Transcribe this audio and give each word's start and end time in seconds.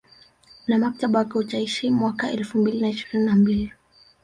Na 0.67 0.77
mkataba 0.77 1.19
wake 1.19 1.37
utaisha 1.37 1.91
mwaka 1.91 2.31
elfu 2.31 2.57
mbili 2.57 2.81
na 2.81 2.89
ishirini 2.89 3.25
na 3.29 3.35
mbili 3.35 3.71